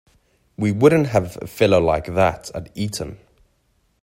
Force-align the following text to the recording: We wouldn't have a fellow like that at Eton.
We 0.57 0.71
wouldn't 0.71 1.09
have 1.09 1.37
a 1.43 1.45
fellow 1.45 1.79
like 1.79 2.15
that 2.15 2.49
at 2.55 2.71
Eton. 2.75 3.19